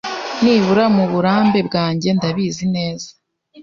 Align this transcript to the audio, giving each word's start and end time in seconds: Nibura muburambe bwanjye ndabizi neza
Nibura 0.41 0.85
muburambe 0.95 1.59
bwanjye 1.67 2.09
ndabizi 2.17 2.65
neza 2.75 3.09